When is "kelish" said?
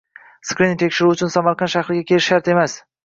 2.13-2.31